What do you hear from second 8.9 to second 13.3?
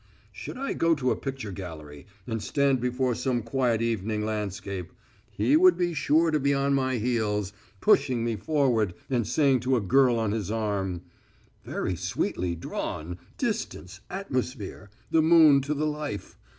and saying to a girl on his arm: "Very sweetly drawn...